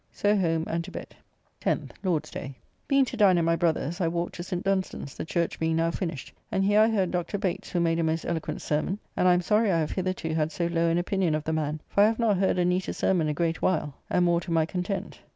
[0.11, 1.15] So home and to bed.
[1.61, 2.55] 10th (Lord's day).
[2.87, 4.63] Being to dine at my brother's, I walked to St.
[4.63, 7.37] Dunstan's, the church being now finished; and here I heard Dr.
[7.37, 10.51] Bates,' who made a most eloquent sermon; and I am sorry I have hitherto had
[10.51, 13.27] so low an opinion of the man, for I have not heard a neater sermon
[13.29, 15.19] a great while, and more to my content.